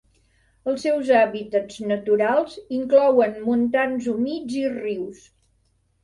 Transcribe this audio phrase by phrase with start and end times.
[0.71, 5.21] Els seus hàbitats naturals inclouen montans humits i rius.